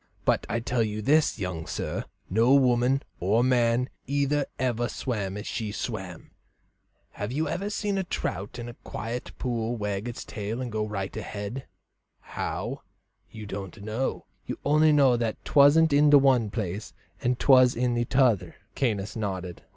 But 0.25 0.47
I 0.49 0.59
tell 0.59 0.81
you 0.81 1.03
this, 1.03 1.37
young 1.37 1.67
sir, 1.67 2.05
no 2.27 2.55
woman 2.55 3.03
or 3.19 3.43
man 3.43 3.87
either 4.07 4.47
ever 4.57 4.87
swam 4.89 5.37
as 5.37 5.45
she 5.45 5.71
swam. 5.71 6.31
Have 7.11 7.31
you 7.31 7.47
seen 7.69 7.99
a 7.99 8.03
trout 8.03 8.57
in 8.57 8.67
a 8.67 8.73
quiet 8.73 9.31
pool 9.37 9.75
wag 9.77 10.07
its 10.07 10.25
tail 10.25 10.59
and 10.59 10.71
go 10.71 10.83
right 10.87 11.15
ahead 11.15 11.67
how, 12.19 12.81
you 13.29 13.45
didn't 13.45 13.83
know; 13.83 14.25
you 14.47 14.57
only 14.65 14.91
knew 14.91 15.17
that 15.17 15.37
'twasn't 15.45 15.93
in 15.93 16.09
the 16.09 16.17
one 16.17 16.49
place 16.49 16.93
and 17.21 17.37
'twas 17.37 17.75
in 17.75 18.03
t'other?" 18.05 18.55
Caius 18.75 19.15
nodded. 19.15 19.61